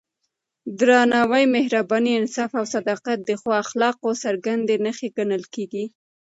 درناوی، 0.79 1.45
مهرباني، 1.55 2.11
انصاف 2.19 2.51
او 2.59 2.65
صداقت 2.75 3.19
د 3.23 3.29
ښو 3.41 3.49
اخلاقو 3.63 4.09
څرګندې 4.23 4.75
نښې 4.83 5.09
ګڼل 5.17 5.43
کېږي. 5.53 5.85